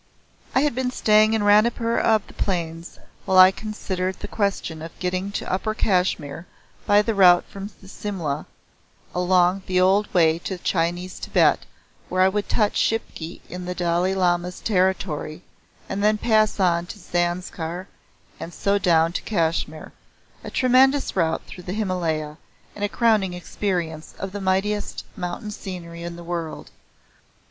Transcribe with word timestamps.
I 0.55 0.61
had 0.61 0.73
been 0.73 0.89
staying 0.89 1.33
in 1.35 1.43
Ranipur 1.43 1.95
of 1.99 2.25
the 2.25 2.33
plains 2.33 2.97
while 3.25 3.37
I 3.37 3.51
considered 3.51 4.15
the 4.17 4.27
question 4.27 4.81
of 4.81 4.97
getting 4.97 5.31
to 5.33 5.53
Upper 5.53 5.75
Kashmir 5.75 6.47
by 6.87 7.03
the 7.03 7.13
route 7.13 7.45
from 7.45 7.67
Simla 7.69 8.47
along 9.13 9.61
the 9.67 9.79
old 9.79 10.11
way 10.11 10.39
to 10.39 10.57
Chinese 10.57 11.19
Tibet 11.19 11.67
where 12.09 12.23
I 12.23 12.29
would 12.29 12.49
touch 12.49 12.77
Shipki 12.81 13.41
in 13.47 13.65
the 13.65 13.75
Dalai 13.75 14.15
Lama's 14.15 14.59
territory 14.59 15.43
and 15.87 16.03
then 16.03 16.17
pass 16.17 16.59
on 16.59 16.87
to 16.87 16.97
Zanskar 16.97 17.85
and 18.39 18.55
so 18.55 18.79
down 18.79 19.13
to 19.13 19.21
Kashmir 19.21 19.91
a 20.43 20.49
tremendous 20.49 21.15
route 21.15 21.43
through 21.45 21.65
the 21.65 21.73
Himalaya 21.73 22.37
and 22.75 22.83
a 22.83 22.89
crowning 22.89 23.35
experience 23.35 24.15
of 24.17 24.31
the 24.31 24.41
mightiest 24.41 25.05
mountain 25.15 25.51
scenery 25.51 26.01
in 26.01 26.15
the 26.15 26.23
world. 26.23 26.71